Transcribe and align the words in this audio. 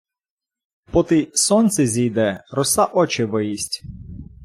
Потий 0.91 1.31
сонце 1.35 1.87
зійде— 1.87 2.43
роса 2.51 2.85
очи 2.85 3.25
виїсть. 3.25 3.83